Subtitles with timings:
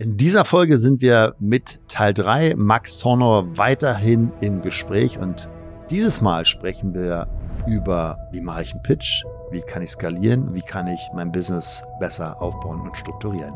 [0.00, 5.48] In dieser Folge sind wir mit Teil 3 Max Tornor weiterhin im Gespräch und
[5.90, 7.26] dieses Mal sprechen wir
[7.66, 11.82] über, wie mache ich einen Pitch, wie kann ich skalieren, wie kann ich mein Business
[11.98, 13.54] besser aufbauen und strukturieren.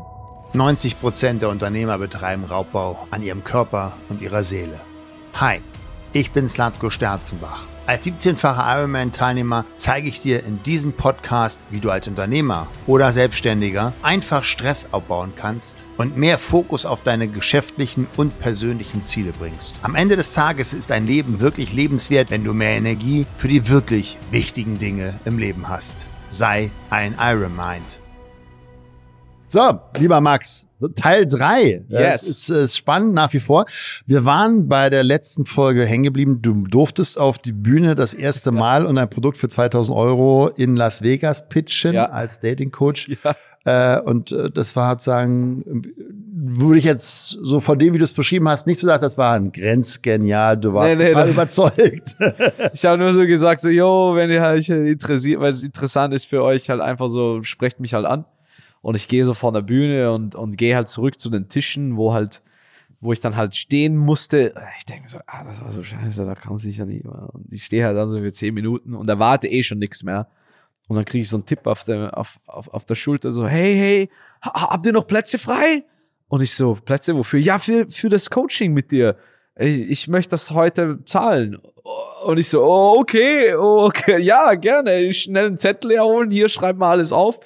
[0.51, 4.81] 90 Prozent der Unternehmer betreiben Raubbau an ihrem Körper und ihrer Seele.
[5.35, 5.61] Hi,
[6.11, 7.67] ich bin Slatko Sterzenbach.
[7.85, 13.91] Als 17-facher Ironman-Teilnehmer zeige ich dir in diesem Podcast, wie du als Unternehmer oder Selbstständiger
[14.01, 19.75] einfach Stress abbauen kannst und mehr Fokus auf deine geschäftlichen und persönlichen Ziele bringst.
[19.81, 23.67] Am Ende des Tages ist dein Leben wirklich lebenswert, wenn du mehr Energie für die
[23.67, 26.07] wirklich wichtigen Dinge im Leben hast.
[26.29, 27.99] Sei ein Ironmind.
[29.53, 31.85] So, lieber Max, Teil 3.
[31.87, 32.23] Yes.
[32.23, 33.65] Es ist, ist spannend nach wie vor.
[34.07, 36.41] Wir waren bei der letzten Folge hängen geblieben.
[36.41, 40.75] Du durftest auf die Bühne das erste Mal und ein Produkt für 2000 Euro in
[40.75, 42.05] Las Vegas pitchen Ja.
[42.09, 43.11] als Dating Coach.
[43.23, 43.35] Ja.
[43.97, 45.83] Äh, und äh, das war sozusagen,
[46.33, 49.19] würde ich jetzt so von dem, wie du es beschrieben hast, nicht so sagen, das
[49.19, 50.57] war ein grenzgenial.
[50.57, 51.31] Du warst Nee, nee, total nee.
[51.31, 52.15] überzeugt.
[52.73, 56.25] Ich habe nur so gesagt, so, yo, wenn ihr halt interessiert, weil es interessant ist
[56.25, 58.25] für euch, halt einfach so, sprecht mich halt an.
[58.83, 61.97] Und ich gehe so von der Bühne und, und gehe halt zurück zu den Tischen,
[61.97, 62.43] wo halt,
[62.99, 64.53] wo ich dann halt stehen musste.
[64.77, 67.29] Ich denke so, ah, das war so scheiße, da kann sich ja nicht mehr.
[67.33, 70.27] Und ich stehe halt dann so für zehn Minuten und erwarte eh schon nichts mehr.
[70.89, 73.47] Und dann kriege ich so einen Tipp auf der, auf, auf, auf der Schulter, so,
[73.47, 74.09] hey, hey,
[74.43, 75.85] ha- habt ihr noch Plätze frei?
[76.27, 77.39] Und ich so, Plätze wofür?
[77.39, 79.15] Ja, für, für das Coaching mit dir.
[79.55, 81.57] Ich, ich möchte das heute zahlen.
[82.25, 85.13] Und ich so, oh, okay, oh, okay, ja, gerne.
[85.13, 87.39] Schnell einen Zettel herholen, hier schreib mal alles auf.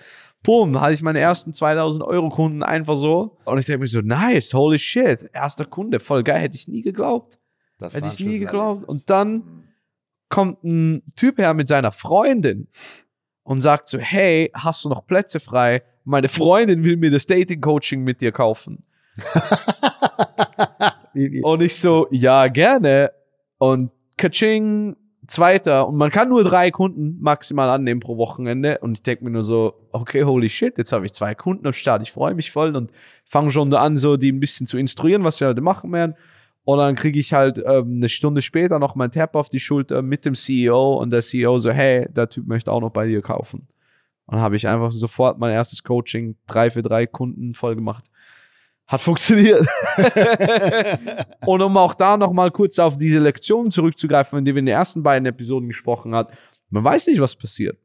[0.48, 3.38] Boom, hatte ich meine ersten 2000 Euro Kunden einfach so.
[3.44, 6.82] Und ich denke mir so, nice, holy shit, erster Kunde, voll geil, hätte ich nie
[6.82, 7.38] geglaubt.
[7.78, 8.88] Das hätte ich nie geglaubt.
[8.88, 9.44] Und dann
[10.30, 12.70] kommt ein Typ her mit seiner Freundin
[13.44, 15.84] und sagt so, hey, hast du noch Plätze frei?
[16.06, 18.86] Meine Freundin will mir das Dating-Coaching mit dir kaufen.
[21.44, 23.12] Und ich so, ja, gerne.
[23.58, 24.96] Und Kaching,
[25.28, 25.88] zweiter.
[25.88, 28.80] Und man kann nur drei Kunden maximal annehmen pro Wochenende.
[28.80, 31.74] Und ich denke mir nur so, okay, holy shit, jetzt habe ich zwei Kunden am
[31.74, 32.02] Start.
[32.02, 32.92] Ich freue mich voll und
[33.26, 36.16] fange schon an, so die ein bisschen zu instruieren, was wir heute machen werden.
[36.64, 40.02] Und dann kriege ich halt ähm, eine Stunde später noch meinen Tap auf die Schulter
[40.02, 43.22] mit dem CEO und der CEO so, hey, der Typ möchte auch noch bei dir
[43.22, 43.68] kaufen.
[44.26, 48.06] Und dann habe ich einfach sofort mein erstes Coaching, drei für drei Kunden voll gemacht.
[48.88, 49.68] Hat funktioniert.
[51.46, 54.76] Und um auch da nochmal kurz auf diese Lektion zurückzugreifen, in die wir in den
[54.76, 56.30] ersten beiden Episoden gesprochen haben,
[56.70, 57.78] man weiß nicht, was passiert.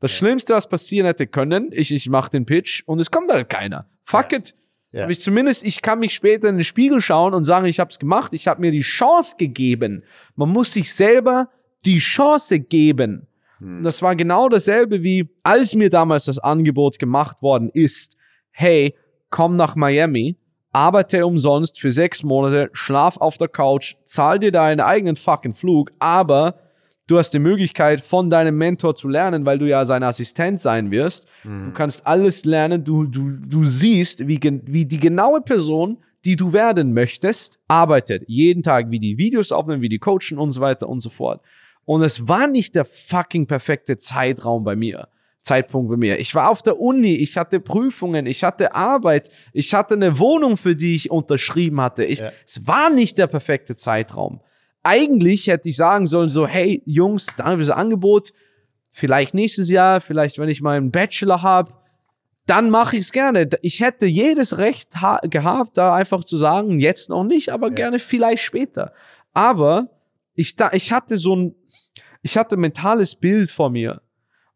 [0.00, 3.48] Das Schlimmste, was passieren hätte können, ich, ich mache den Pitch und es kommt halt
[3.48, 3.88] keiner.
[4.02, 4.54] Fuck it.
[4.90, 5.02] Ja.
[5.02, 7.90] Aber ich zumindest, ich kann mich später in den Spiegel schauen und sagen, ich habe
[7.90, 10.02] es gemacht, ich habe mir die Chance gegeben.
[10.34, 11.50] Man muss sich selber
[11.84, 13.26] die Chance geben.
[13.60, 18.16] Und das war genau dasselbe wie, als mir damals das Angebot gemacht worden ist,
[18.50, 18.94] hey,
[19.30, 20.36] komm nach Miami,
[20.72, 25.90] arbeite umsonst für sechs Monate, schlaf auf der Couch, zahl dir deinen eigenen fucking Flug,
[25.98, 26.58] aber
[27.06, 30.90] du hast die Möglichkeit, von deinem Mentor zu lernen, weil du ja sein Assistent sein
[30.90, 31.26] wirst.
[31.68, 36.52] Du kannst alles lernen, du, du, du siehst, wie, wie die genaue Person, die du
[36.52, 38.24] werden möchtest, arbeitet.
[38.26, 41.40] Jeden Tag, wie die Videos aufnehmen, wie die coachen und so weiter und so fort.
[41.84, 45.08] Und es war nicht der fucking perfekte Zeitraum bei mir.
[45.42, 46.18] Zeitpunkt bei mir.
[46.20, 50.56] Ich war auf der Uni, ich hatte Prüfungen, ich hatte Arbeit, ich hatte eine Wohnung,
[50.56, 52.04] für die ich unterschrieben hatte.
[52.04, 52.32] Ich, Ja.
[52.46, 54.40] Es war nicht der perfekte Zeitraum.
[54.82, 58.32] Eigentlich hätte ich sagen sollen, so, hey Jungs, danke für das Angebot.
[58.92, 61.72] Vielleicht nächstes Jahr, vielleicht wenn ich meinen Bachelor habe,
[62.46, 63.48] dann mache ich es gerne.
[63.60, 67.98] Ich hätte jedes Recht ha gehabt, da einfach zu sagen, jetzt noch nicht, aber gerne
[67.98, 68.92] vielleicht später.
[69.34, 69.90] Aber
[70.34, 71.54] ich, da, ich hatte so ein,
[72.22, 74.00] ich hatte ein mentales Bild vor mir.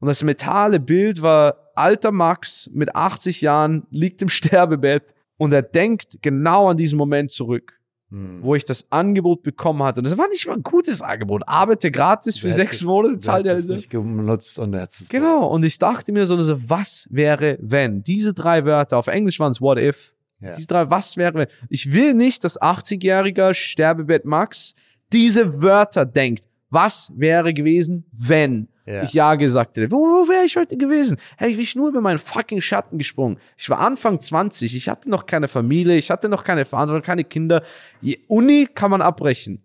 [0.02, 5.62] Und das mentale Bild war alter Max mit 80 Jahren, liegt im Sterbebett und er
[5.62, 7.78] denkt genau an diesen Moment zurück,
[8.10, 8.40] Hm.
[8.42, 10.00] wo ich das Angebot bekommen hatte.
[10.00, 11.44] Und das war nicht mal ein gutes Angebot.
[11.46, 15.46] Arbeite gratis für sechs Monate, zahlt er nicht genutzt und es Genau.
[15.46, 18.02] Und ich dachte mir so, so, was wäre, wenn?
[18.02, 20.14] Diese drei Wörter, auf Englisch waren es what if.
[20.40, 20.56] Ja.
[20.56, 21.46] Diese drei, was wäre, wenn?
[21.69, 24.75] Ich will nicht, dass 80-jähriger Sterbebett Max
[25.12, 26.49] diese Wörter denkt.
[26.72, 29.02] Was wäre gewesen, wenn Ja.
[29.02, 29.90] ich Ja gesagt hätte?
[29.92, 31.19] Wo, wo wäre ich heute gewesen?
[31.36, 33.38] Hey, ich bin nur über meinen fucking Schatten gesprungen.
[33.58, 37.24] Ich war Anfang 20, ich hatte noch keine Familie, ich hatte noch keine Verantwortung, keine
[37.24, 37.62] Kinder.
[38.00, 39.62] Je- Uni kann man abbrechen,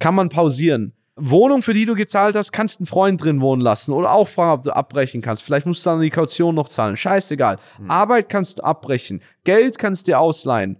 [0.00, 0.92] kann man pausieren.
[1.14, 4.52] Wohnung, für die du gezahlt hast, kannst einen Freund drin wohnen lassen oder auch fragen,
[4.52, 5.42] ob du abbrechen kannst.
[5.44, 6.96] Vielleicht musst du dann die Kaution noch zahlen.
[6.96, 7.58] Scheißegal.
[7.88, 9.22] Arbeit kannst du abbrechen.
[9.44, 10.78] Geld kannst du dir ausleihen.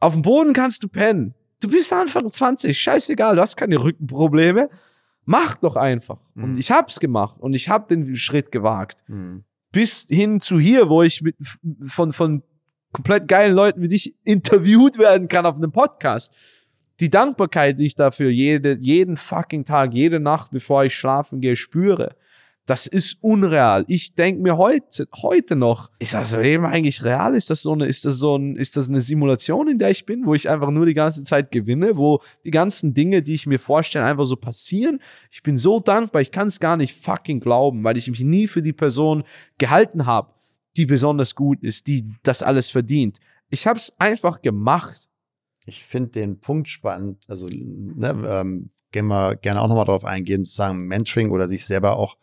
[0.00, 1.34] Auf dem Boden kannst du pennen.
[1.64, 2.78] Du bist Anfang 20.
[2.78, 3.36] Scheißegal.
[3.36, 4.68] Du hast keine Rückenprobleme.
[5.24, 6.20] Mach doch einfach.
[6.34, 7.36] Und ich hab's gemacht.
[7.40, 9.02] Und ich hab den Schritt gewagt.
[9.06, 9.44] Hm.
[9.72, 11.36] Bis hin zu hier, wo ich mit,
[11.86, 12.42] von, von
[12.92, 16.34] komplett geilen Leuten wie dich interviewt werden kann auf einem Podcast.
[17.00, 21.56] Die Dankbarkeit, die ich dafür jede, jeden fucking Tag, jede Nacht, bevor ich schlafen gehe,
[21.56, 22.14] spüre,
[22.66, 23.84] das ist unreal.
[23.88, 27.34] Ich denke mir heute, heute noch, ist das Leben eigentlich real?
[27.34, 30.06] Ist das so eine, ist das so ein, ist das eine Simulation, in der ich
[30.06, 33.46] bin, wo ich einfach nur die ganze Zeit gewinne, wo die ganzen Dinge, die ich
[33.46, 35.00] mir vorstelle, einfach so passieren?
[35.30, 38.48] Ich bin so dankbar, ich kann es gar nicht fucking glauben, weil ich mich nie
[38.48, 39.24] für die Person
[39.58, 40.32] gehalten habe,
[40.76, 43.18] die besonders gut ist, die das alles verdient.
[43.50, 45.08] Ich habe es einfach gemacht.
[45.66, 50.44] Ich finde den Punkt spannend, also ne, ähm, gehen wir gerne auch nochmal drauf eingehen,
[50.44, 52.16] zu sagen, Mentoring oder sich selber auch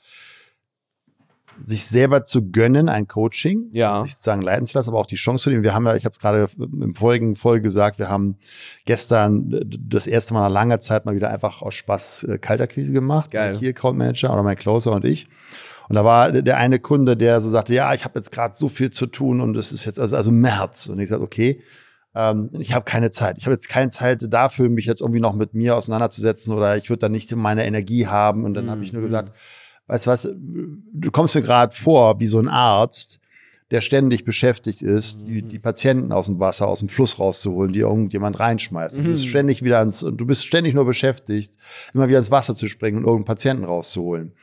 [1.66, 4.00] sich selber zu gönnen, ein Coaching, Ja.
[4.02, 5.63] sich sozusagen leiten zu lassen, aber auch die Chance zu nehmen.
[5.63, 8.38] Wir haben ja, ich habe es gerade im vorigen Folge gesagt, wir haben
[8.86, 13.31] gestern das erste Mal nach langer Zeit mal wieder einfach aus Spaß äh, Kalterquise gemacht.
[13.31, 13.52] Geil.
[13.54, 15.28] Mein Key Account Manager oder mein Closer und ich.
[15.90, 18.69] Und da war der eine Kunde, der so sagte, ja, ich habe jetzt gerade so
[18.69, 20.88] viel zu tun und es ist jetzt also, also März.
[20.88, 21.62] Und ich sagte, okay,
[22.16, 23.38] ähm, ich habe keine Zeit.
[23.38, 26.90] Ich habe jetzt keine Zeit dafür, mich jetzt irgendwie noch mit mir auseinanderzusetzen oder ich
[26.90, 28.46] würde dann nicht meine Energie haben.
[28.46, 29.36] Und dann habe ich nur gesagt,
[29.88, 33.19] weißt du was, du kommst mir gerade vor wie so ein Arzt,
[33.72, 37.80] der ständig beschäftigt ist, die, die Patienten aus dem Wasser, aus dem Fluss rauszuholen, die
[37.80, 38.98] irgendjemand reinschmeißt.
[38.98, 41.54] Du bist ständig wieder ans, du bist ständig nur beschäftigt,
[41.94, 44.33] immer wieder ins Wasser zu springen und irgendeinen Patienten rauszuholen.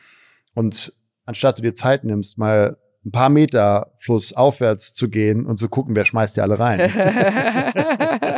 [0.55, 0.95] Und
[1.27, 5.95] anstatt du dir Zeit nimmst, mal ein paar Meter flussaufwärts zu gehen und zu gucken,
[5.95, 6.81] wer schmeißt die alle rein.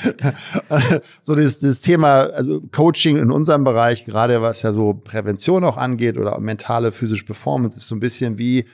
[1.20, 5.76] so das, das Thema, also Coaching in unserem Bereich, gerade was ja so Prävention auch
[5.76, 8.66] angeht oder mentale, physische Performance, ist so ein bisschen wie,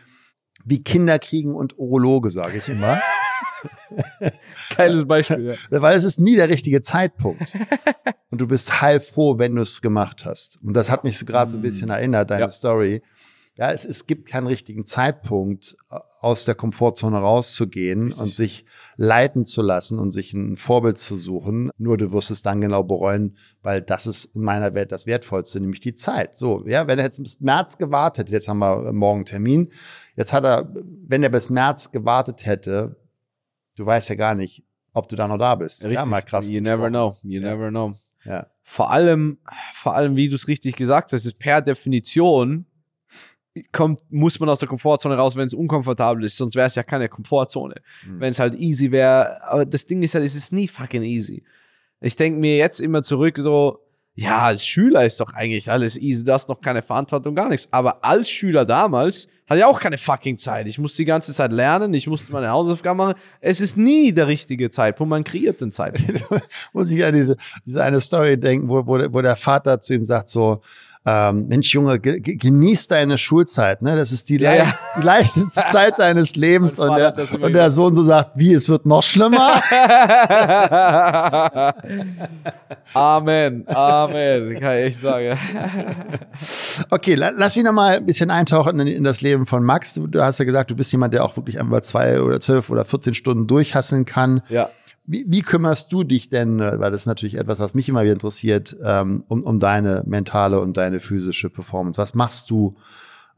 [0.65, 3.01] wie Kinder kriegen und Urologe, sage ich immer.
[4.77, 5.55] Geiles Beispiel.
[5.71, 5.83] Ja.
[5.83, 7.57] Weil es ist nie der richtige Zeitpunkt.
[8.31, 10.59] Und du bist heilfroh, wenn du es gemacht hast.
[10.63, 12.51] Und das hat mich so gerade so ein bisschen erinnert, deine Ja.
[12.51, 13.03] Story.
[13.59, 18.65] Ja, es, es gibt keinen richtigen Zeitpunkt, äh, aus der Komfortzone rauszugehen und sich
[18.97, 21.71] leiten zu lassen und sich ein Vorbild zu suchen.
[21.77, 25.61] Nur du wirst es dann genau bereuen, weil das ist in meiner Welt das Wertvollste,
[25.61, 26.35] nämlich die Zeit.
[26.37, 29.71] So, ja, wenn er jetzt bis März gewartet, jetzt haben wir morgen Termin.
[30.17, 30.73] Jetzt hat er,
[31.07, 32.97] wenn er bis März gewartet hätte,
[33.77, 35.85] du weißt ja gar nicht, ob du da noch da bist.
[35.85, 36.49] Ja, mal krass.
[36.51, 37.15] You never know.
[37.23, 37.55] You Ja.
[37.55, 37.95] never know.
[38.25, 38.47] Ja.
[38.63, 39.39] Vor allem,
[39.73, 42.67] vor allem, wie du es richtig gesagt hast, ist per Definition
[43.73, 46.83] kommt, muss man aus der Komfortzone raus, wenn es unkomfortabel ist, sonst wäre es ja
[46.83, 47.77] keine Komfortzone.
[48.03, 48.21] Hm.
[48.21, 51.45] Wenn es halt easy wäre, aber das Ding ist halt, es ist nie fucking easy.
[52.01, 53.81] Ich denke mir jetzt immer zurück so,
[54.21, 57.73] ja, als Schüler ist doch eigentlich alles easy, du hast noch keine Verantwortung, gar nichts.
[57.73, 60.67] Aber als Schüler damals hatte ich auch keine fucking Zeit.
[60.67, 63.15] Ich musste die ganze Zeit lernen, ich musste meine Hausaufgaben machen.
[63.41, 66.21] Es ist nie der richtige Zeitpunkt, man kreiert den Zeitpunkt.
[66.73, 70.05] Muss ich an diese, diese eine Story denken, wo, wo, wo der Vater zu ihm
[70.05, 70.63] sagt so,
[71.11, 73.97] ähm, Mensch, Junge, ge ge- genieß deine Schulzeit, ne?
[73.97, 74.75] Das ist die, Ja, lei ja.
[74.99, 76.79] die leichteste Zeit deines Lebens.
[76.79, 77.71] Und der, und der.
[77.71, 79.63] Sohn so sagt, wie, es wird noch schlimmer?
[82.95, 85.39] Amen, Amen, kann ich echt sagen.
[86.91, 89.95] Okay, la lass mich noch mal ein bisschen eintauchen in, in das Leben von Max.
[89.95, 92.71] Du, du hast ja gesagt, du bist jemand, der auch wirklich einmal zwei oder zwölf
[92.71, 94.43] oder 14 Stunden durchhasseln kann.
[94.49, 94.71] Ja.
[95.11, 98.03] Wie, wie kümmerst du dich denn, äh, weil das ist natürlich etwas, was mich immer
[98.03, 101.99] wieder interessiert, ähm, um, um deine mentale und deine physische Performance?
[101.99, 102.77] Was machst du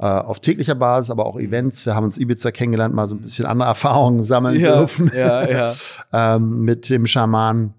[0.01, 1.87] äh, auf täglicher Basis, aber auch Events?
[1.87, 5.49] Wir haben uns Ibiza kennengelernt, mal so ein bisschen andere Erfahrungen sammeln Ja, dürfen ja,
[5.49, 5.75] ja.
[6.13, 7.75] ähm, mit dem Schaman.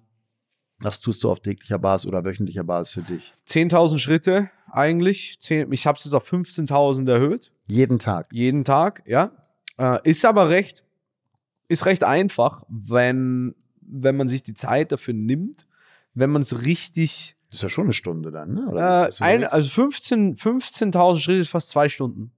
[0.80, 3.34] Was tust du auf täglicher Basis oder wöchentlicher Basis für dich?
[3.50, 5.38] 10.000 Schritte eigentlich.
[5.42, 7.52] Zehn, ich habe es jetzt auf 15.000 erhöht.
[7.66, 8.28] Jeden Tag.
[8.32, 9.32] Jeden Tag, ja.
[9.78, 10.86] Äh, ist aber recht,
[11.68, 13.54] ist recht einfach, wenn,
[13.92, 15.68] wenn man sich die Zeit dafür nimmt,
[16.14, 18.68] wenn man es richtig, Das ist ja schon eine Stunde dann, ne?
[18.68, 22.32] Oder äh, ein, also 15 15.000 Schritte ist fast zwei Stunden.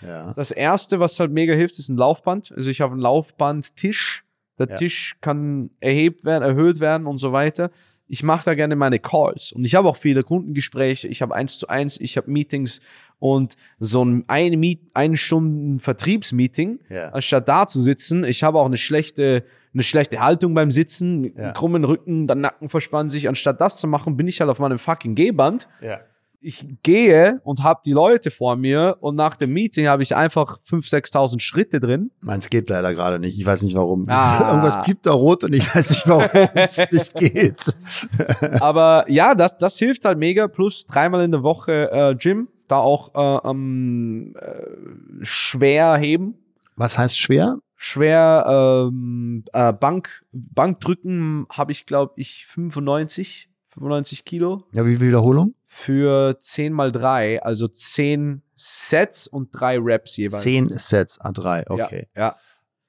[0.00, 0.32] ja.
[0.34, 2.52] Das erste, was halt mega hilft, ist ein Laufband.
[2.56, 4.24] Also ich habe einen Laufbandtisch.
[4.58, 4.76] Der Ja.
[4.76, 7.70] Tisch kann erhebt werden, erhöht werden und so weiter.
[8.06, 11.08] Ich mache da gerne meine Calls und ich habe auch viele Kundengespräche.
[11.08, 12.80] Ich habe eins zu eins, ich habe Meetings
[13.18, 17.08] und so ein eine, Meet, eine Stunden Vertriebsmeeting, Ja.
[17.08, 18.22] anstatt da zu sitzen.
[18.24, 21.52] Ich habe auch eine schlechte eine schlechte Haltung beim Sitzen, Ja.
[21.52, 23.28] krummen Rücken, der Nacken verspannt sich.
[23.28, 25.98] Anstatt das zu machen, bin ich halt auf meinem fucking G-Band ja.
[26.40, 30.58] ich gehe und habe die Leute vor mir und nach dem Meeting habe ich einfach
[30.60, 32.10] 5.000, 6.000 Schritte drin.
[32.20, 33.38] Meins geht leider gerade nicht.
[33.38, 34.06] Ich weiß nicht warum.
[34.08, 34.50] Ah.
[34.50, 37.74] Irgendwas piept da rot und ich weiß nicht, warum es nicht geht.
[38.60, 40.46] Aber ja, das, das hilft halt mega.
[40.48, 46.34] Plus dreimal in der Woche äh, Gym, da auch äh, am äh, schwer heben.
[46.76, 47.58] Was heißt schwer?
[47.86, 55.08] Schwer ähm, äh, Bank, Bankdrücken habe ich, glaube ich, 95, 95 Kilo Ja, wie viel
[55.08, 55.54] Wiederholung?
[55.66, 60.42] für 10 mal 3, also 10 Sets und 3 Reps jeweils.
[60.42, 62.08] Zehn Sets A3, okay.
[62.16, 62.36] Ja, ja.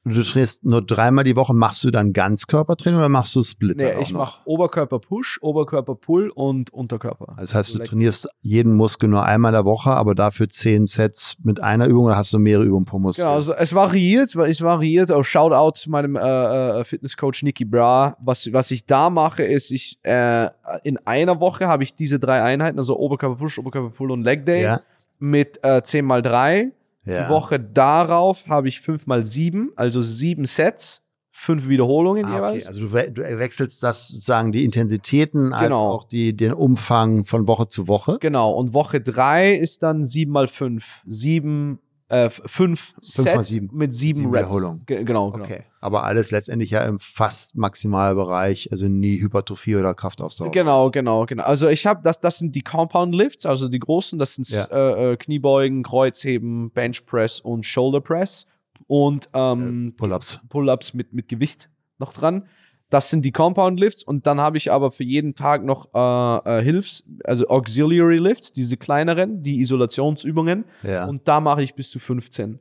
[0.08, 1.56] Du trainierst nur dreimal die Woche.
[1.56, 3.78] Machst du dann Ganzkörpertraining oder machst du Split?
[3.78, 7.36] Nee, ich mache Oberkörper-Push, Oberkörper-Pull und Unterkörper.
[7.40, 11.38] Das heißt, du trainierst jeden Muskel nur einmal in der Woche, aber dafür zehn Sets
[11.44, 13.24] mit einer Übung oder hast du mehrere Übungen pro Muskel?
[13.24, 15.12] Genau, also es variiert, weil es variiert.
[15.12, 18.16] Auch Shoutout zu meinem äh, äh, Fitnesscoach Nicky Bra.
[18.22, 20.50] Was, was ich da mache, ist, ich äh,
[20.84, 24.46] in einer Woche habe ich diese drei Einheiten, also Oberkörper Push, Oberkörper Pull und Leg
[24.46, 24.82] Day ja,
[25.18, 26.72] mit äh, 10 mal 3.
[27.06, 27.24] ja.
[27.24, 32.36] Die Woche darauf habe ich 5 mal 7, also sieben Sets, fünf Wiederholungen Ah, okay.
[32.54, 32.68] jeweils.
[32.68, 35.90] Also du, we du wechselst das sozusagen die Intensitäten als Genau.
[35.90, 38.18] auch die, den Umfang von Woche zu Woche.
[38.22, 41.04] Genau, und Woche 3 ist dann 7 mal 5.
[41.08, 43.70] 7, äh, 5 Fünf mal Sets sieben.
[43.74, 44.46] mit 7 Sieben Reps.
[44.48, 44.84] Wiederholungen.
[44.86, 45.44] Ge genau, genau.
[45.46, 45.64] Okay.
[45.82, 50.52] Aber alles letztendlich ja im fast Maximalbereich, also nie Hypertrophie oder Kraftausdauer.
[50.52, 51.44] Genau, genau, genau.
[51.44, 54.66] Also ich habe das, das sind die Compound Lifts, also die großen, das sind Ja.
[54.66, 58.46] äh, äh, Kniebeugen, Kreuzheben, Bench Press und Shoulder Press
[58.88, 60.40] und ähm, Pull-ups.
[60.50, 62.46] Pull-ups mit, mit Gewicht noch dran.
[62.90, 66.60] Das sind die Compound Lifts und dann habe ich aber für jeden Tag noch äh,
[66.60, 71.06] äh, Hilfs, also Auxiliary Lifts, diese kleineren, die Isolationsübungen Ja.
[71.08, 72.60] und da mache ich bis zu 15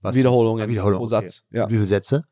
[0.00, 1.26] Was- Wiederholungen Ah, Wiederholung, pro okay.
[1.26, 1.44] Satz.
[1.50, 2.24] Ja, Wie viele Sätze?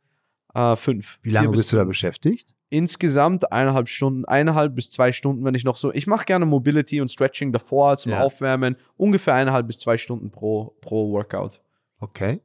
[0.54, 1.18] äh, fünf.
[1.22, 2.54] Wie lange bist du da beschäftigt?
[2.72, 5.92] insgesamt eineinhalb Stunden, eineinhalb bis zwei Stunden, wenn ich noch so.
[5.92, 8.20] Ich mache gerne Mobility und Stretching davor zum Ja.
[8.20, 8.76] Aufwärmen.
[8.96, 11.60] Ungefähr eineinhalb bis zwei Stunden pro, pro Workout.
[11.98, 12.40] Okay.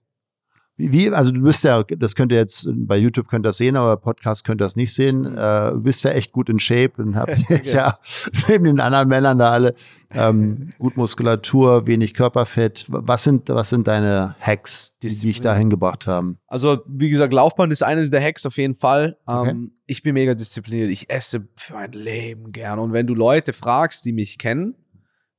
[0.78, 3.78] Wie, also du bist ja, das könnt ihr jetzt bei YouTube könnt ihr das sehen,
[3.78, 5.22] aber Podcast könnt ihr das nicht sehen.
[5.22, 5.38] Mhm.
[5.38, 7.98] Äh, du bist ja echt gut in Shape und habt ja
[8.50, 9.74] neben den anderen Männern da alle
[10.12, 12.86] ähm, gut Muskulatur, wenig Körperfett.
[12.90, 16.40] Was sind, was sind deine Hacks, die, die dich dahin gebracht haben?
[16.48, 19.18] Also, wie gesagt, Laufbahn ist eines der Hacks auf jeden Fall.
[19.26, 19.52] Okay.
[19.52, 20.90] Ähm, ich bin mega diszipliniert.
[20.90, 22.80] Ich esse für mein Leben gern.
[22.80, 24.76] Und wenn du Leute fragst, die mich kennen,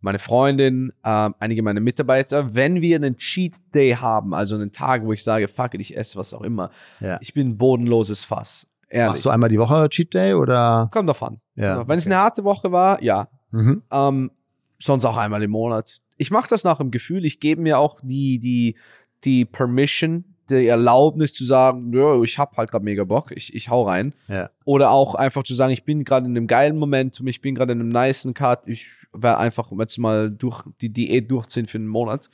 [0.07, 5.05] meine Freundin, ähm, einige meiner Mitarbeiter, wenn wir einen Cheat Day haben, also einen Tag,
[5.05, 6.71] wo ich sage, fuck it, ich esse was auch immer,
[7.01, 7.19] Ja.
[7.21, 8.67] ich bin ein bodenloses Fass.
[8.89, 9.11] Ehrlich.
[9.11, 10.89] Machst du einmal die Woche Cheat Day oder?
[10.93, 11.39] Kommt davon.
[11.57, 11.87] Ja.
[11.87, 13.29] Wenn es eine harte Woche war, ja.
[13.51, 13.83] Mhm.
[13.91, 14.31] Ähm,
[14.79, 15.99] sonst auch einmal im Monat.
[16.17, 17.25] Ich mache das nach dem Gefühl.
[17.25, 18.77] Ich gebe mir auch die, die,
[19.25, 21.93] die Permission, die Erlaubnis zu sagen,
[22.25, 24.15] ich habe halt gerade mega Bock, ich, ich hau rein.
[24.29, 24.51] Ja.
[24.65, 27.73] Oder auch einfach zu sagen, ich bin gerade in einem geilen Momentum, ich bin gerade
[27.73, 31.89] in einem nicen Cut, ich werde einfach jetzt mal durch die Diät durchziehen für einen
[31.89, 32.31] Monat.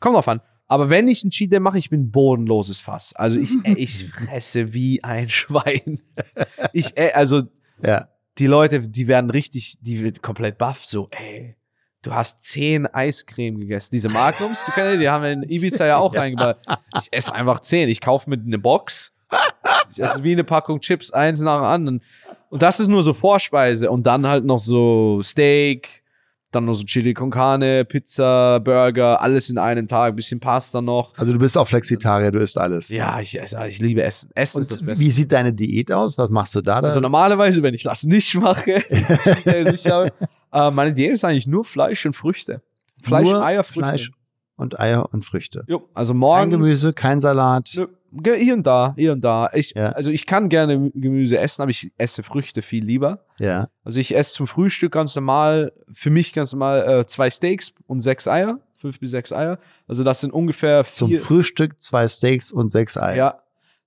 [0.00, 0.40] Kommt drauf an.
[0.66, 3.12] Aber wenn ich einen Cheat Day mache, ich bin ein bodenloses Fass.
[3.14, 6.00] Also ich, ich fresse wie ein Schwein.
[6.72, 7.42] Ich, also
[7.82, 8.08] Ja.
[8.38, 11.56] die Leute, die werden richtig, die wird komplett baff, so, ey,
[12.04, 13.90] du hast zehn Eiscreme gegessen.
[13.92, 16.56] Diese Magnums, du kennst die, die haben wir in Ibiza ja auch reingebaut.
[17.00, 17.88] Ich esse einfach zehn.
[17.88, 19.12] Ich kaufe mit eine Box.
[19.90, 22.02] Ich esse wie eine Packung Chips, eins nach dem anderen.
[22.50, 23.90] Und das ist nur so Vorspeise.
[23.90, 26.02] Und dann halt noch so Steak,
[26.52, 31.12] dann noch so Chili con Carne, Pizza, Burger, alles in einem Tag, bisschen Pasta noch.
[31.16, 32.90] Also du bist auch Flexitarier, du isst alles.
[32.90, 34.30] Ja, ich esse, ich liebe Essen.
[34.34, 35.04] Essen ist das Und Beste.
[35.04, 36.16] wie sieht deine Diät aus?
[36.16, 36.80] Was machst du da?
[36.80, 36.88] da?
[36.88, 38.84] Also normalerweise, wenn ich das nicht mache,
[40.54, 42.62] äh, meine Diät ist eigentlich nur Fleisch und Früchte.
[43.02, 43.80] Fleisch, Nur Eier, Früchte.
[43.80, 44.10] Fleisch
[44.56, 45.64] und Eier und Früchte.
[45.66, 46.52] Jo, also Kein morgens.
[46.52, 47.70] Gemüse, kein Salat.
[47.76, 49.50] Nö, hier und da, hier und da.
[49.52, 49.90] Ich, Ja.
[49.90, 53.24] Also ich kann gerne Gemüse essen, aber ich esse Früchte viel lieber.
[53.38, 53.68] Ja.
[53.82, 58.00] Also ich esse zum Frühstück ganz normal, für mich ganz normal äh, zwei Steaks und
[58.00, 59.58] sechs Eier, fünf bis sechs Eier.
[59.88, 63.16] Also das sind ungefähr Zum vier, Frühstück zwei Steaks und sechs Eier.
[63.16, 63.36] ja,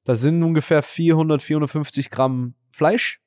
[0.03, 3.19] das sind ungefähr 400, 450 Gramm Fleisch,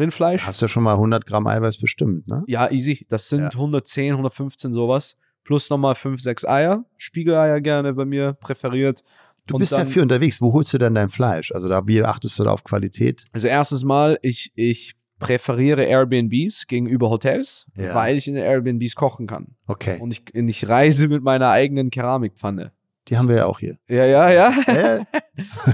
[0.00, 0.46] Rindfleisch.
[0.46, 2.42] Hast ja schon mal 100 Gramm Eiweiß bestimmt, ne?
[2.48, 3.06] Ja, easy.
[3.08, 3.50] Das sind Ja.
[3.50, 5.16] 110, 115 sowas.
[5.44, 6.84] Plus nochmal 5, 6 Eier.
[6.96, 9.02] Spiegeleier gerne bei mir präferiert.
[9.46, 10.40] Du Und bist ja dann- viel unterwegs.
[10.40, 11.50] Wo holst du denn dein Fleisch?
[11.52, 13.24] Also da, wie achtest du da auf Qualität?
[13.32, 17.94] Also erstes Mal, ich, ich präferiere Airbnbs gegenüber Hotels, Ja.
[17.94, 19.56] weil ich in den Airbnbs kochen kann.
[19.66, 19.98] Okay.
[20.00, 22.72] Und ich, und ich reise mit meiner eigenen Keramikpfanne.
[23.10, 23.76] Die haben wir ja auch hier.
[23.88, 24.54] Ja, ja, ja.
[24.66, 25.00] Äh,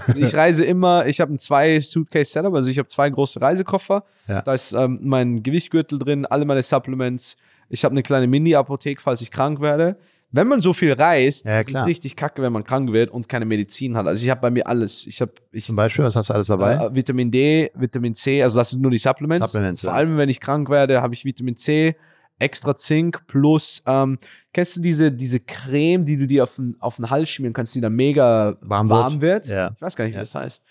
[0.07, 3.41] Also ich reise immer, ich habe ein zwei Suitcase Setup, also ich habe zwei große
[3.41, 4.05] Reisekoffer.
[4.29, 4.43] Ja.
[4.43, 7.37] Da ist ähm, mein Gewichtgürtel drin, alle meine Supplements.
[7.69, 9.97] Ich habe eine kleine Mini-Apotheke, falls ich krank werde.
[10.33, 13.29] Wenn man so viel reist, Ja, ist es richtig kacke, wenn man krank wird und
[13.29, 14.07] keine Medizin hat.
[14.07, 15.07] Also ich habe bei mir alles.
[15.07, 16.75] Ich habe ich, zum Beispiel, was hast du alles dabei?
[16.75, 19.51] äh, Vitamin D, Vitamin C, also das sind nur die Supplements.
[19.51, 19.83] Supplements.
[19.83, 21.97] Vor allem, wenn ich krank werde, habe ich Vitamin C,
[22.39, 24.19] extra Zink plus, ähm,
[24.53, 27.75] kennst du diese, diese Creme, die du dir auf den, auf den Hals schmieren kannst,
[27.75, 29.49] die dann mega Warm warm, wird?
[29.49, 29.49] wird?
[29.49, 29.71] Ja.
[29.75, 30.21] Ich weiß gar nicht, Ja.
[30.21, 30.65] wie das heißt.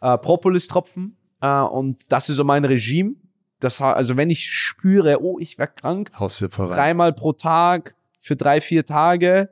[0.00, 1.16] Äh, Propolis-Tropfen.
[1.40, 3.14] Äh, und das ist so mein Regime.
[3.60, 6.10] Das, also wenn ich spüre, oh, ich werde krank,
[6.74, 9.50] dreimal pro Tag für drei, vier Tage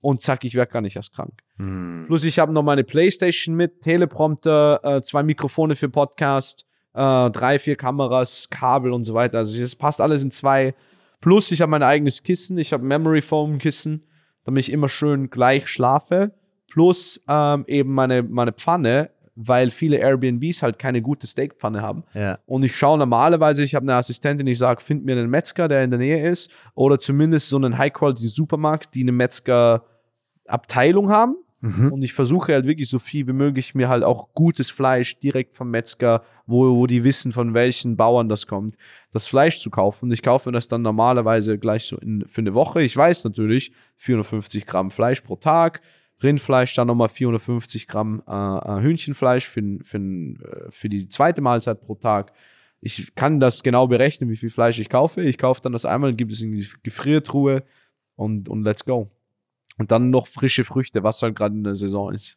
[0.00, 1.32] und zack, ich werde gar nicht erst krank.
[1.56, 2.04] Hm.
[2.06, 7.58] Plus ich habe noch meine Playstation mit, Teleprompter, äh, zwei Mikrofone für Podcast, äh, drei,
[7.58, 9.38] vier Kameras, Kabel und so weiter.
[9.38, 10.74] Also es passt alles in zwei.
[11.20, 14.04] Plus ich habe mein eigenes Kissen, ich habe Memory Foam Kissen,
[14.44, 16.32] damit ich immer schön gleich schlafe.
[16.70, 22.02] plus ähm, eben meine, meine Pfanne, weil viele Airbnbs halt keine gute Steakpfanne haben.
[22.12, 22.38] Ja.
[22.46, 25.84] Und ich schaue normalerweise, ich habe eine Assistentin, ich sage, find mir einen Metzger, der
[25.84, 31.36] in der Nähe ist, oder zumindest so einen High-Quality-Supermarkt, die eine Metzger-Abteilung haben.
[31.60, 31.92] Mhm.
[31.92, 35.54] Und ich versuche halt wirklich so viel wie möglich mir halt auch gutes Fleisch direkt
[35.54, 38.76] vom Metzger, wo, wo die wissen, von welchen Bauern das kommt,
[39.10, 40.06] das Fleisch zu kaufen.
[40.06, 42.82] Und ich kaufe mir das dann normalerweise gleich so in, für eine Woche.
[42.82, 45.80] Ich weiß natürlich, 450 Gramm Fleisch pro Tag.
[46.22, 51.80] Rindfleisch, dann nochmal 450 Gramm äh, äh, Hühnchenfleisch für, für, äh, für die zweite Mahlzeit
[51.80, 52.32] pro Tag.
[52.80, 55.22] Ich kann das genau berechnen, wie viel Fleisch ich kaufe.
[55.22, 57.64] Ich kaufe dann das einmal, gibt es in die Gefriertruhe
[58.16, 59.10] und, und let's go.
[59.78, 62.36] Und dann noch frische Früchte, was halt gerade in der Saison ist.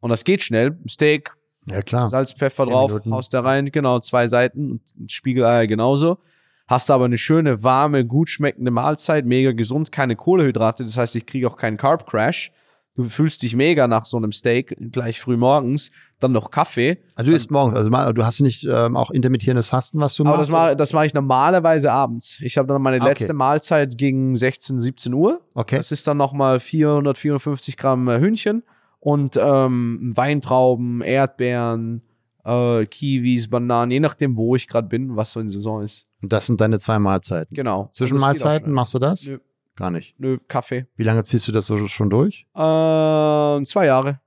[0.00, 0.78] Und das geht schnell.
[0.88, 1.30] Steak,
[1.66, 2.08] Ja, klar.
[2.08, 3.12] Salz, Pfeffer drauf, Minuten.
[3.12, 6.18] haust da rein, genau, zwei Seiten und Spiegeleier genauso.
[6.66, 11.26] Hast aber eine schöne, warme, gut schmeckende Mahlzeit, mega gesund, keine Kohlehydrate, das heißt, ich
[11.26, 12.52] kriege auch keinen Carb Crash.
[12.98, 16.98] Du fühlst dich mega nach so einem Steak, gleich früh morgens, dann noch Kaffee.
[17.14, 20.24] Also du isst morgens, also mal- du hast nicht ähm, auch intermittierendes Fasten, was du
[20.24, 20.48] Aber machst?
[20.48, 22.38] das mache das mach ich normalerweise abends.
[22.42, 23.10] Ich habe dann meine Ah, okay.
[23.10, 25.40] letzte Mahlzeit gegen 16, 17 Uhr.
[25.54, 25.76] Okay.
[25.76, 28.64] Das ist dann nochmal 400, 450 Gramm äh, Hühnchen
[28.98, 32.02] und ähm, Weintrauben, Erdbeeren,
[32.44, 36.06] äh, Kiwis, Bananen, je nachdem, wo ich gerade bin, was so in Saison ist.
[36.20, 37.54] Und das sind deine zwei Mahlzeiten.
[37.54, 37.90] Genau.
[37.94, 39.22] Zwischenmahlzeiten, Und das machst du das?
[39.22, 39.40] schnell.
[39.78, 40.18] Gar nicht.
[40.18, 40.86] Nö, Kaffee.
[40.96, 42.46] Wie lange ziehst du das so schon durch?
[42.54, 44.20] Äh, zwei Jahre.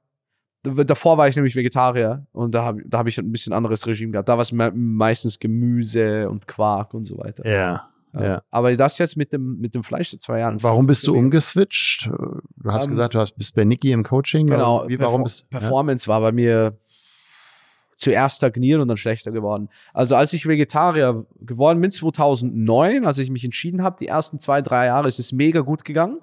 [0.63, 4.11] Davor war ich nämlich Vegetarier und da habe da hab ich ein bisschen anderes Regime
[4.11, 4.29] gehabt.
[4.29, 7.45] Da war es me meistens Gemüse und Quark und so weiter.
[7.49, 7.87] Ja.
[8.13, 8.41] Ja.
[8.51, 10.61] Aber das jetzt mit dem, mit dem Fleisch seit zwei Jahren.
[10.61, 12.07] Warum bist du umgeswitcht?
[12.57, 14.47] Du hast Ähm, gesagt, du hast, bist bei Niki im Coaching.
[14.47, 15.59] Genau, Wie, warum Perfor- bist ja?
[15.59, 16.77] Performance war bei mir
[18.01, 19.69] zuerst stagniert und dann schlechter geworden.
[19.93, 24.61] Also als ich Vegetarier geworden bin, 2009, als ich mich entschieden habe, die ersten zwei,
[24.61, 26.19] drei Jahre ist es mega gut gegangen,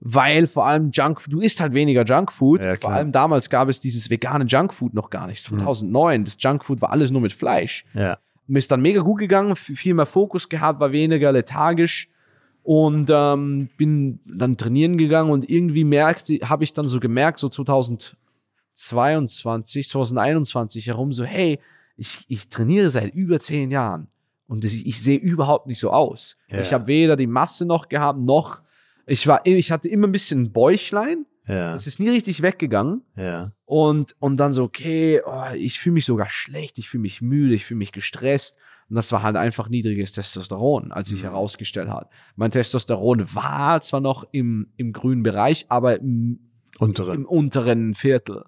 [0.00, 2.62] weil vor allem Junk, du isst halt weniger Junkfood.
[2.62, 5.42] Ja, vor allem damals gab es dieses vegane Junkfood noch gar nicht.
[5.42, 7.84] 2009, das Junkfood war alles nur mit Fleisch.
[7.94, 8.18] Ja.
[8.46, 12.08] Mir ist dann mega gut gegangen, viel mehr Fokus gehabt, war weniger lethargisch
[12.62, 17.48] und ähm, bin dann trainieren gegangen und irgendwie merkte, habe ich dann so gemerkt, so
[18.78, 21.58] 2022, 2021 herum, so hey,
[21.96, 24.08] ich, ich trainiere seit über zehn Jahren
[24.46, 26.36] und ich, ich sehe überhaupt nicht so aus.
[26.48, 26.60] Ja.
[26.62, 28.62] Ich habe weder die Masse noch gehabt, noch
[29.06, 31.24] ich war, ich hatte immer ein bisschen ein Bäuchlein.
[31.46, 31.74] Ja.
[31.74, 33.00] Es ist nie richtig weggegangen.
[33.16, 33.52] Ja.
[33.64, 37.54] Und, und dann so, okay, oh, ich fühle mich sogar schlecht, ich fühle mich müde,
[37.54, 38.58] ich fühle mich gestresst.
[38.90, 41.28] Und das war halt einfach niedriges Testosteron, als sich Mhm.
[41.28, 42.10] herausgestellt hat.
[42.36, 46.38] Mein Testosteron war zwar noch im, im grünen Bereich, aber im,
[46.78, 47.14] Unteren.
[47.20, 48.44] im unteren Viertel.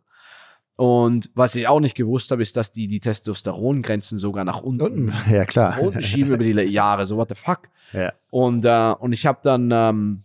[0.81, 4.81] Und was ich auch nicht gewusst habe, ist, dass die die Testosterongrenzen sogar nach unten,
[5.11, 5.13] Unten.
[5.31, 5.79] Ja, klar.
[5.79, 7.05] unten schieben über die Jahre.
[7.05, 7.69] So, what the fuck?
[7.93, 8.15] Ja.
[8.31, 10.21] Und, äh, und ich habe dann ähm,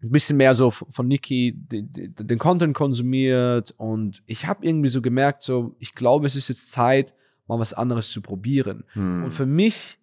[0.00, 5.42] ein bisschen mehr so von Niki den, Content konsumiert und ich habe irgendwie so gemerkt,
[5.42, 7.12] so, ich glaube, es ist jetzt Zeit,
[7.48, 8.84] mal was anderes zu probieren.
[8.94, 9.30] Und Hm.
[9.32, 9.98] für mich,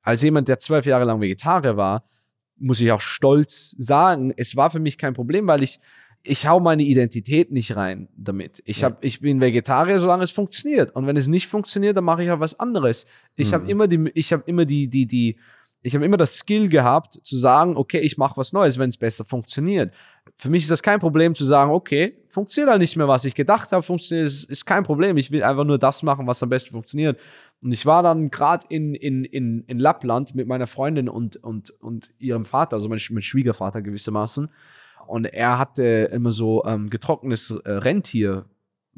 [0.00, 2.04] als jemand, der zwölf Jahre lang Vegetarier war,
[2.56, 5.78] muss ich auch stolz sagen, es war für mich kein Problem, weil ich,
[6.28, 8.62] ich hau meine Identität nicht rein damit.
[8.66, 8.86] Ich, Ja.
[8.90, 10.94] hab, ich bin Vegetarier, solange es funktioniert.
[10.94, 13.06] Und wenn es nicht funktioniert, dann mache ich auch was anderes.
[13.36, 13.54] Ich Mhm.
[13.54, 15.36] habe immer die, ich habe immer die, die, die,
[15.82, 18.96] ich habe immer das Skill gehabt, zu sagen, okay, ich mache was Neues, wenn es
[18.96, 19.92] besser funktioniert.
[20.36, 23.34] Für mich ist das kein Problem zu sagen, okay, funktioniert halt nicht mehr, was ich
[23.36, 25.16] gedacht habe, funktioniert, ist, ist kein Problem.
[25.16, 27.20] Ich will einfach nur das machen, was am besten funktioniert.
[27.62, 31.70] Und ich war dann gerade in, in, in, in Lappland mit meiner Freundin und, und,
[31.80, 34.48] und ihrem Vater, also mein, mein Schwiegervater gewissermaßen.
[35.06, 38.44] Und er hatte immer so ähm, getrocknetes äh, Rentier.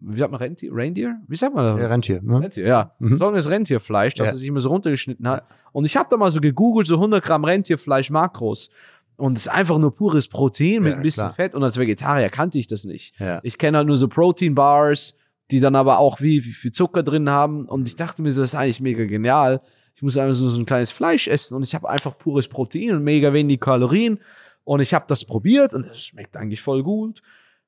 [0.01, 0.71] Wie sagt man Rentier?
[0.73, 1.17] Reindeer?
[1.27, 1.81] Wie sagt man das?
[1.81, 2.21] Ja, Rentier.
[2.23, 2.41] Ne?
[2.41, 2.93] Rentier, ja.
[3.01, 3.19] Mhm.
[3.19, 4.33] Trockenes Rentierfleisch, das Ja.
[4.33, 5.45] er sich immer so runtergeschnitten hat.
[5.73, 8.71] Und ich habe da mal so gegoogelt, so 100 Gramm Rentierfleisch Makros.
[9.17, 11.35] Und es ist einfach nur pures Protein mit Ja, ein bisschen klar.
[11.35, 11.55] Fett.
[11.57, 13.19] Und als Vegetarier kannte ich das nicht.
[13.19, 13.41] Ja.
[13.43, 15.15] Ich kenne halt nur so Protein-Bars,
[15.51, 17.65] die dann aber auch wie, wie viel Zucker drin haben.
[17.65, 19.61] Und ich dachte mir so, das ist eigentlich mega genial.
[19.97, 22.93] Ich muss einfach so, so ein kleines Fleisch essen und ich habe einfach pures Protein
[22.95, 24.21] und mega wenig Kalorien.
[24.69, 27.23] Und ich habe das probiert und es schmeckt eigentlich voll gut.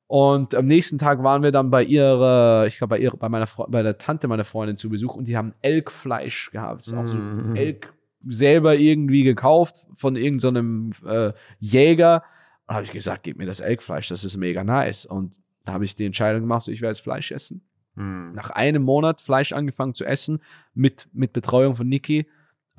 [0.07, 3.47] Und am nächsten Tag waren wir dann bei ihrer, ich glaube, bei ihrer, bei meiner
[3.47, 6.83] Fre bei der Tante meiner Freundin zu Besuch und die haben Elkfleisch gehabt.
[6.83, 7.57] Das ist auch so Mhm.
[7.57, 7.95] Elk
[8.27, 12.23] selber irgendwie gekauft von irgendeinem äh, Jäger.
[12.67, 15.07] Und habe ich gesagt, gib mir das Elkfleisch, das ist mega nice.
[15.07, 15.33] Und
[15.65, 17.63] da habe ich die Entscheidung gemacht, so, ich werde jetzt Fleisch essen.
[17.97, 18.35] Hm.
[18.35, 20.43] Nach einem Monat Fleisch angefangen zu essen
[20.75, 22.27] mit, mit Betreuung von Niki.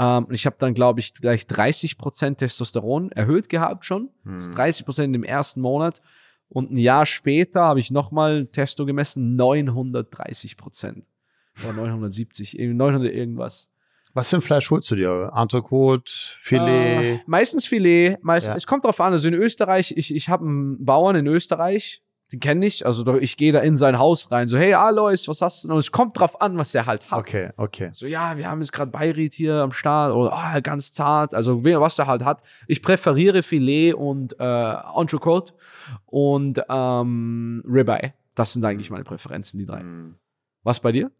[0.01, 4.09] Ähm, und ich habe dann, glaube ich, gleich 30% Testosteron erhöht gehabt schon.
[4.23, 4.55] Hm.
[4.55, 6.01] 30% im ersten Monat.
[6.49, 11.05] Und ein Jahr später habe ich nochmal Testo gemessen, 930 Prozent.
[11.63, 13.69] Oder 970, irgendwie 900 irgendwas.
[14.13, 15.31] Was für ein Fleisch holst du dir?
[15.33, 17.13] Entrecote, Filet?
[17.13, 18.17] Äh, meistens Filet.
[18.21, 18.55] Meist, Ja.
[18.55, 19.13] Es kommt drauf an.
[19.13, 23.35] Also in Österreich, ich, ich habe einen Bauern in Österreich, den kenne ich, also ich
[23.37, 25.73] gehe da in sein Haus rein, so, hey Alois, was hast du denn?
[25.73, 27.19] Und es kommt drauf an, was er halt hat.
[27.19, 27.91] Okay, okay.
[27.93, 31.63] So, ja, wir haben jetzt gerade Beirut hier am Start oder ah, ganz zart, also
[31.63, 32.43] was der halt hat.
[32.67, 35.53] Ich präferiere Filet und äh, Entrecote
[36.05, 38.13] und ähm, Ribeye.
[38.35, 39.83] Das sind eigentlich meine Präferenzen, die drei.
[40.63, 41.11] Was bei dir?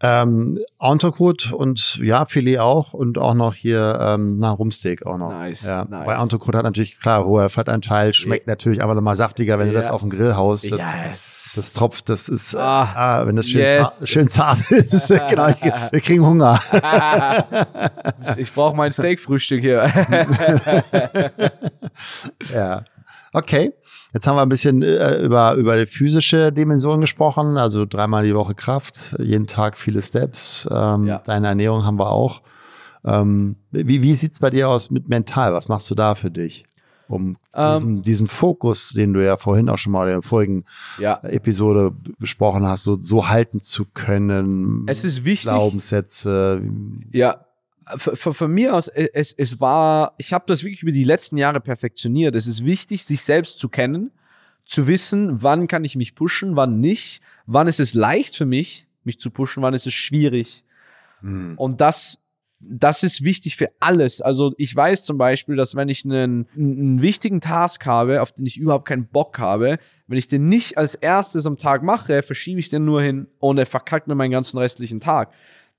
[0.00, 5.30] Ähm, Entrecote und ja, Filet auch und auch noch hier, ähm, na, Rumsteak auch noch.
[5.30, 5.86] Nice, Ja.
[5.90, 6.06] nice.
[6.06, 9.80] Bei Entrecote hat natürlich, klar, hoher Fettanteil, schmeckt natürlich aber nochmal saftiger, wenn du Ja.
[9.80, 10.70] das auf dem Grill haust.
[10.70, 11.52] Das, yes.
[11.56, 13.98] das tropft, das ist, äh, Ah, ah, wenn das schön, yes.
[13.98, 15.08] zart, schön zart ist.
[15.28, 16.60] genau, ich, wir kriegen Hunger.
[18.36, 19.90] ich brauche mein Steakfrühstück hier.
[22.54, 22.84] Ja.
[23.32, 23.72] Okay,
[24.14, 28.34] jetzt haben wir ein bisschen äh, über, über die physische Dimension gesprochen, also dreimal die
[28.34, 31.18] Woche Kraft, jeden Tag viele Steps, ähm, Ja.
[31.24, 32.42] deine Ernährung haben wir auch.
[33.04, 35.52] Ähm, wie wie sieht's bei dir aus mit mental?
[35.52, 36.64] Was machst du da für dich?
[37.08, 37.72] Um Ähm.
[37.74, 40.64] diesen, diesen Fokus, den du ja vorhin auch schon mal in der vorigen
[40.98, 41.18] ja.
[41.22, 44.84] Episode besprochen hast, so, so halten zu können.
[44.88, 45.48] Es ist wichtig.
[45.48, 46.60] Glaubenssätze.
[47.12, 47.46] Ja,
[47.96, 51.60] von, mir aus, äh, es, es war, ich habe das wirklich über die letzten Jahre
[51.60, 52.34] perfektioniert.
[52.34, 54.10] Es ist wichtig, sich selbst zu kennen,
[54.64, 58.86] zu wissen, wann kann ich mich pushen, wann nicht, wann ist es leicht für mich,
[59.04, 60.64] mich zu pushen, wann ist es schwierig.
[61.20, 61.54] Hm.
[61.56, 62.18] Und das,
[62.60, 64.20] das ist wichtig für alles.
[64.20, 68.46] Also ich weiß zum Beispiel, dass wenn ich einen, einen wichtigen Task habe, auf den
[68.46, 72.60] ich überhaupt keinen Bock habe, wenn ich den nicht als erstes am Tag mache, verschiebe
[72.60, 75.32] ich den nur hin und er verkackt mir meinen ganzen restlichen Tag.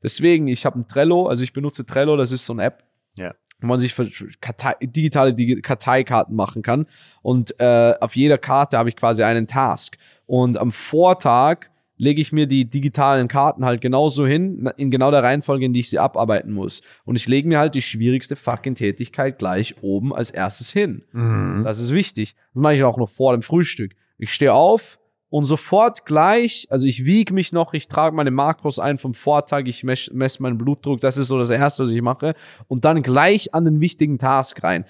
[0.03, 2.83] Deswegen, ich habe ein Trello, also ich benutze Trello, das ist so eine App,
[3.17, 3.33] Ja.
[3.59, 4.07] wo man sich für
[4.39, 6.85] Kartei, digitale Digi- Karteikarten machen kann.
[7.21, 9.97] Und äh, auf jeder Karte habe ich quasi einen Task.
[10.25, 15.21] Und am Vortag lege ich mir die digitalen Karten halt genauso hin, in genau der
[15.21, 16.81] Reihenfolge, in die ich sie abarbeiten muss.
[17.03, 21.03] Und ich lege mir halt die schwierigste fucking Tätigkeit gleich oben als erstes hin.
[21.11, 21.63] Mhm.
[21.65, 22.35] Das ist wichtig.
[22.53, 23.97] Das mache ich auch noch vor dem Frühstück.
[24.17, 24.97] Ich stehe auf
[25.29, 29.63] und sofort gleich, also ich wiege mich noch, ich trage meine Makros ein vom Vortag,
[29.65, 32.33] ich messe mess meinen Blutdruck, das ist so das Erste, was ich mache.
[32.67, 34.85] Und dann gleich an den wichtigen Task rein.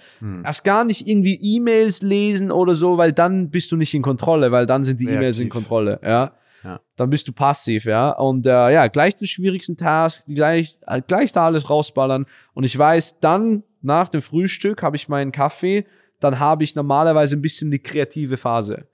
[0.46, 4.52] Erst gar nicht irgendwie E-Mails lesen oder so, weil dann bist du nicht in Kontrolle,
[4.52, 5.50] weil dann sind die E-Mails in.
[5.50, 6.32] Kontrolle, ja.
[6.64, 6.82] Ja.
[6.98, 8.12] Dann bist du passiv, ja.
[8.12, 12.26] Und äh, ja, gleich den schwierigsten Task, gleich, äh, gleich da alles rausballern.
[12.54, 15.86] Und ich weiß, dann nach dem Frühstück habe ich meinen Kaffee,
[16.20, 18.88] dann habe ich normalerweise ein bisschen die kreative Phase.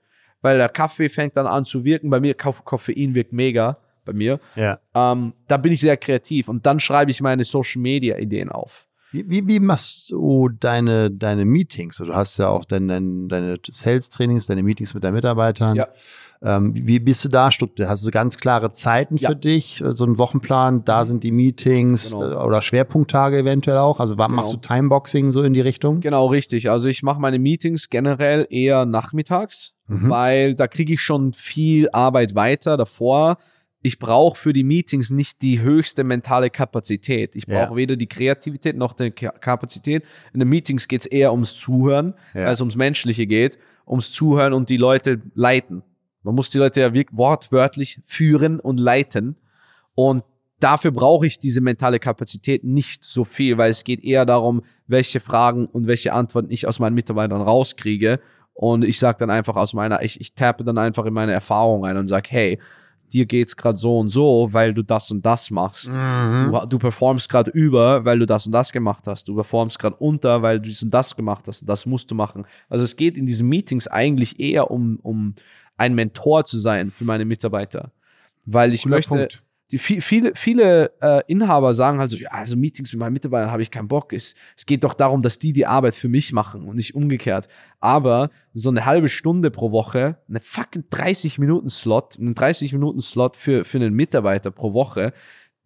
[0.46, 2.08] Weil der Kaffee fängt dann an zu wirken.
[2.08, 4.38] Bei mir, Koff- Koffein wirkt mega bei mir.
[4.54, 4.78] Ja.
[4.94, 8.86] Ähm, da bin ich sehr kreativ und dann schreibe ich meine Social Media Ideen auf.
[9.10, 11.96] Wie, wie, wie machst du deine, deine Meetings?
[11.96, 15.74] Du hast ja auch dein, dein, deine Sales-Trainings, deine Meetings mit deinen Mitarbeitern.
[15.76, 15.88] Ja.
[16.42, 17.88] Ähm, wie bist du da strukturiert?
[17.88, 19.30] Hast du ganz klare Zeiten Ja.
[19.30, 19.80] für dich?
[19.80, 22.30] äh, So einen Wochenplan, da sind die Meetings Genau.
[22.30, 24.00] äh, oder Schwerpunkttage eventuell auch?
[24.00, 26.00] Also wa- machst du Timeboxing so in die Richtung?
[26.00, 26.68] Genau, richtig.
[26.68, 30.10] Also ich mache meine Meetings generell eher nachmittags, Mhm.
[30.10, 33.38] weil da kriege ich schon viel Arbeit weiter davor.
[33.82, 37.36] Ich brauche für die Meetings nicht die höchste mentale Kapazität.
[37.36, 37.76] Ich brauche Ja.
[37.76, 40.02] weder die Kreativität noch die Ka- Kapazität.
[40.32, 42.46] In den Meetings geht es eher ums Zuhören, Ja.
[42.46, 45.84] als ums Menschliche geht, ums Zuhören und die Leute leiten.
[46.24, 49.36] Man muss die Leute ja wortwörtlich führen und leiten.
[49.94, 50.24] Und
[50.58, 55.20] dafür brauche ich diese mentale Kapazität nicht so viel, weil es geht eher darum, welche
[55.20, 58.18] Fragen und welche Antworten ich aus meinen Mitarbeitern rauskriege.
[58.56, 61.84] Und ich sage dann einfach aus meiner, ich, ich tappe dann einfach in meine Erfahrung
[61.84, 62.58] ein und sage, hey,
[63.12, 65.90] dir geht's gerade so und so, weil du das und das machst.
[65.90, 66.50] Mhm.
[66.50, 69.28] Du, du performst gerade über, weil du das und das gemacht hast.
[69.28, 71.60] Du performst gerade unter, weil du dies und das gemacht hast.
[71.60, 72.46] Und das musst du machen.
[72.68, 75.34] Also es geht in diesen Meetings eigentlich eher um, um
[75.76, 77.92] ein Mentor zu sein für meine Mitarbeiter.
[78.46, 79.42] Weil ich Cooler möchte, Punkt.
[79.72, 83.50] Die, viel- viele, viele äh, Inhaber sagen halt so, ja, also Meetings mit meinen Mitarbeitern
[83.50, 84.12] habe ich keinen Bock.
[84.12, 87.48] Es, es geht doch darum, dass die die Arbeit für mich machen und nicht umgekehrt.
[87.80, 93.00] Aber so eine halbe Stunde pro Woche, eine fucking 30 Minuten Slot, einen 30 Minuten
[93.00, 95.12] Slot für, für einen Mitarbeiter pro Woche,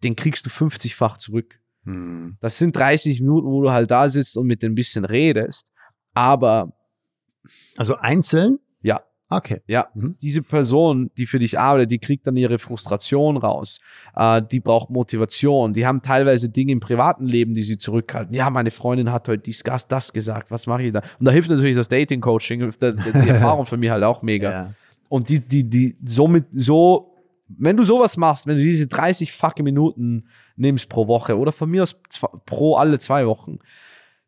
[0.03, 1.59] den kriegst du 50-fach zurück.
[1.83, 2.37] Mhm.
[2.41, 5.71] Das sind 30 Minuten, wo du halt da sitzt und mit ein bisschen redest.
[6.15, 6.73] Aber
[7.77, 8.57] Also einzeln?
[8.81, 9.61] ja, Okay.
[9.67, 10.15] ja, Mhm.
[10.21, 13.79] diese Person, die für dich arbeitet, die kriegt dann ihre Frustration raus.
[14.15, 15.73] Äh, die braucht Motivation.
[15.73, 18.35] Die haben teilweise Dinge im privaten Leben, die sie zurückhalten.
[18.35, 20.51] Ja, meine Freundin hat heute dies, das, das gesagt.
[20.51, 21.01] Was mache ich da?
[21.19, 24.51] Und da hilft natürlich das Dating-Coaching, die, Erfahrung für mich halt auch mega.
[24.51, 24.73] Ja.
[25.07, 27.15] Und die, die, die, somit, so,
[27.47, 31.69] wenn du sowas machst, wenn du diese 30 fucking Minuten nimmst pro Woche oder von
[31.69, 31.99] mir aus
[32.45, 33.59] pro alle zwei Wochen,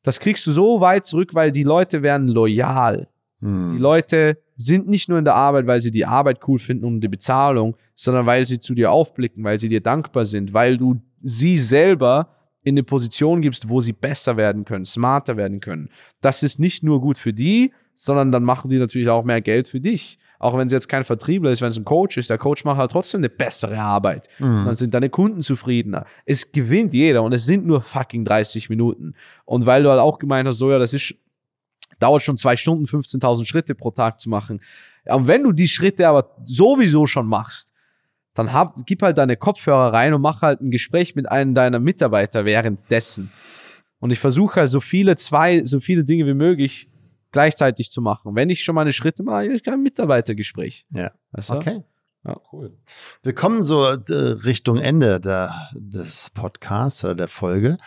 [0.02, 3.08] das kriegst du so weit zurück, weil die Leute werden loyal.
[3.44, 3.78] Die Mhm.
[3.78, 7.08] Leute sind nicht nur in der Arbeit, weil sie die Arbeit cool finden und die
[7.08, 11.58] Bezahlung, sondern weil sie zu dir aufblicken, weil sie dir dankbar sind, weil du sie
[11.58, 12.30] selber
[12.64, 15.90] in eine Position gibst, wo sie besser werden können, smarter werden können.
[16.22, 19.68] Das ist nicht nur gut für die, sondern dann machen die natürlich auch mehr Geld
[19.68, 20.20] für dich.
[20.40, 22.78] Auch wenn es jetzt kein Vertriebler ist, wenn es ein Coach ist, der Coach macht
[22.78, 24.28] halt trotzdem eine bessere Arbeit.
[24.40, 24.66] Mhm.
[24.66, 26.06] Dann sind deine Kunden zufriedener.
[26.26, 29.14] Es gewinnt jeder und es sind nur fucking 30 Minuten.
[29.46, 31.16] Und weil du halt auch gemeint hast, so ja, das ist,
[32.04, 34.62] dauert schon zwei Stunden, 15.000 Schritte pro Tag zu machen.
[35.06, 37.72] Und wenn du die Schritte aber sowieso schon machst,
[38.34, 41.80] dann hab, gib halt deine Kopfhörer rein und mach halt ein Gespräch mit einem deiner
[41.80, 43.32] Mitarbeiter währenddessen.
[44.00, 46.90] Und ich versuche halt so viele zwei, so viele Dinge wie möglich
[47.32, 48.36] gleichzeitig zu machen.
[48.36, 50.86] Wenn ich schon meine Schritte mache, ich kann ein Mitarbeitergespräch.
[50.92, 51.12] Ja.
[51.32, 51.54] Weißt du?
[51.54, 51.84] Okay.
[52.26, 52.38] Ja.
[52.52, 52.78] Cool.
[53.22, 57.78] Wir kommen so äh, Richtung Ende der, des Podcasts oder der Folge.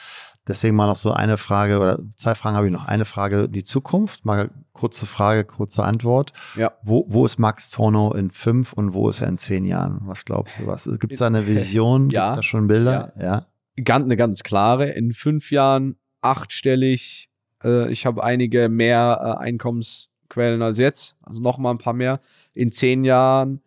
[0.49, 2.87] Deswegen mal noch so eine Frage oder zwei Fragen habe ich noch.
[2.87, 4.25] Eine Frage, die Zukunft.
[4.25, 6.33] Mal kurze Frage, kurze Antwort.
[6.55, 6.73] Ja.
[6.83, 10.01] Wo, wo ist Max Torno in fünf und wo ist er in zehn Jahren?
[10.03, 10.67] Was glaubst du?
[10.67, 12.11] Was gibt es da eine Vision?
[12.11, 12.27] Ja.
[12.27, 13.13] Gibt es da schon Bilder?
[13.19, 13.47] Ja.
[13.83, 14.91] Ganz, eine ganz klare.
[14.91, 17.29] In fünf Jahren achtstellig.
[17.65, 21.17] Äh, ich habe einige mehr äh, Einkommensquellen als jetzt.
[21.23, 22.21] Also noch mal ein paar mehr.
[22.55, 23.61] In zehn Jahren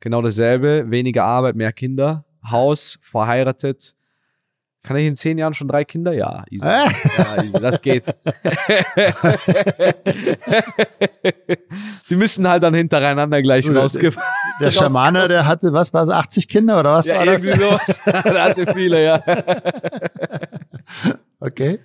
[0.00, 0.90] genau dasselbe.
[0.90, 2.26] Weniger Arbeit, mehr Kinder.
[2.48, 3.95] Haus, verheiratet.
[4.86, 6.12] Kann ich in zehn Jahren schon drei Kinder?
[6.12, 6.64] Ja, easy.
[6.64, 6.84] Äh?
[7.18, 7.60] Ja, easy.
[7.60, 8.04] Das geht.
[12.08, 14.12] Die müssen halt dann hintereinander gleich Oder- rausge
[14.60, 17.44] Der Schamane, der hatte, was war es, 80 Kinder oder was Ja, war das?
[17.44, 18.00] irgendwie sowas.
[18.04, 19.20] da hatte viele, ja.
[21.38, 21.80] Okay.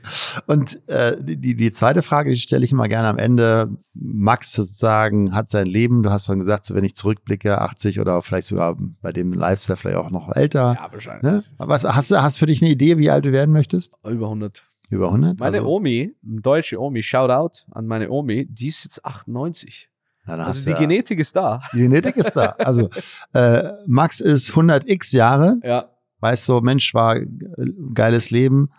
[0.47, 3.69] Und äh, die, die zweite Frage, die stelle ich immer gerne am Ende.
[3.93, 8.21] Max sozusagen hat sein Leben, du hast vorhin gesagt, so wenn ich zurückblicke, 80 oder
[8.21, 10.77] vielleicht sogar bei dem Lifestyle vielleicht auch noch älter.
[10.81, 11.23] Ja, wahrscheinlich.
[11.23, 11.43] Ne?
[11.57, 13.95] Was, hast du hast für dich eine Idee, wie alt du werden möchtest?
[14.07, 14.63] Über 100.
[14.89, 15.39] Über 100?
[15.39, 19.89] Meine also, Omi, deutsche Omi, Shoutout an meine Omi, die ist jetzt 98.
[20.27, 21.61] ja, dann hast Also du die ja- Genetik ist da.
[21.73, 22.55] die Genetik ist da.
[22.57, 22.89] Also
[23.33, 25.89] äh, Max ist 100 x Jahre, Ja.
[26.21, 27.25] weißt so, Mensch, war äh,
[27.93, 28.69] geiles Leben,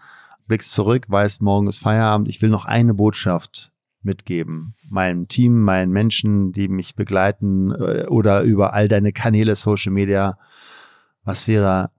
[0.47, 2.29] blickst zurück, weißt, morgen ist Feierabend.
[2.29, 4.75] Ich will noch eine Botschaft mitgeben.
[4.89, 10.39] Meinem Team, meinen Menschen, die mich begleiten äh, oder über all deine Kanäle, Social Media.
[11.25, 11.91] Was wäre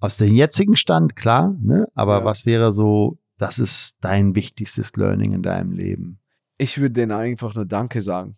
[0.00, 1.86] aus dem jetzigen Stand, klar, ne?
[1.94, 2.24] aber Ja.
[2.24, 6.18] was wäre so, das ist dein wichtigstes Learning in deinem Leben?
[6.58, 8.36] Ich würde denen einfach nur Danke sagen.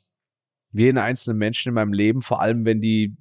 [0.72, 3.16] Jeden einzelnen Menschen in meinem Leben, vor allem wenn die,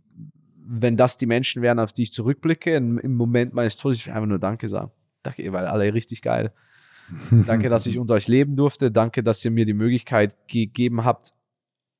[0.65, 4.07] wenn das die Menschen wären, auf die ich zurückblicke, im, im Moment meines Todes, ich
[4.07, 4.91] will einfach nur Danke sagen.
[5.23, 6.53] Danke, ihr wart alle richtig geil.
[7.47, 8.91] Danke, dass ich unter euch leben durfte.
[8.91, 11.33] Danke, dass ihr mir die Möglichkeit gegeben habt,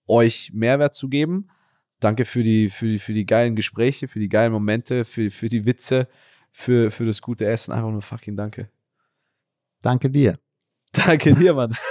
[0.08, 1.50] euch Mehrwert zu geben.
[2.00, 5.48] Danke für die, für die, für die geilen Gespräche, für die geilen Momente, für, für
[5.48, 6.08] die Witze,
[6.52, 7.72] für, für das gute Essen.
[7.72, 8.70] Einfach nur fucking Danke.
[9.82, 10.38] Danke dir.
[10.92, 11.76] Danke dir, Mann.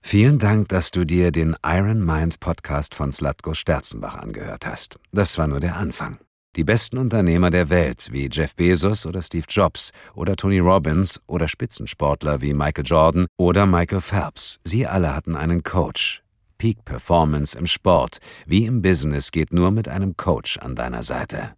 [0.00, 4.98] Vielen Dank, dass du dir den Iron Mind Podcast von Slatko Sterzenbach angehört hast.
[5.12, 6.18] Das war nur der Anfang.
[6.56, 11.46] Die besten Unternehmer der Welt wie Jeff Bezos oder Steve Jobs oder Tony Robbins oder
[11.46, 16.22] Spitzensportler wie Michael Jordan oder Michael Phelps, sie alle hatten einen Coach.
[16.56, 21.57] Peak Performance im Sport wie im Business geht nur mit einem Coach an deiner Seite.